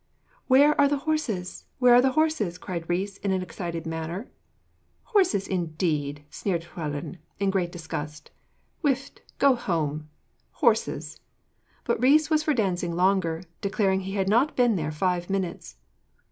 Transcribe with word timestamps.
'Where 0.47 0.73
are 0.81 0.87
the 0.87 0.97
horses? 1.05 1.67
where 1.77 1.93
are 1.93 2.01
the 2.01 2.13
horses?' 2.13 2.57
cried 2.57 2.89
Rhys 2.89 3.17
in 3.17 3.29
an 3.29 3.43
excited 3.43 3.85
manner. 3.85 4.31
'Horses, 5.03 5.47
indeed!' 5.47 6.23
sneered 6.31 6.65
Llewellyn, 6.75 7.19
in 7.37 7.51
great 7.51 7.71
disgust; 7.71 8.31
'wfft! 8.83 9.19
go 9.37 9.53
home. 9.53 10.09
Horses!' 10.53 11.19
But 11.83 12.01
Rhys 12.01 12.31
was 12.31 12.41
for 12.41 12.55
dancing 12.55 12.95
longer, 12.95 13.43
declaring 13.61 13.99
he 13.99 14.13
had 14.15 14.27
not 14.27 14.55
been 14.55 14.75
there 14.75 14.91
five 14.91 15.29
minutes. 15.29 15.77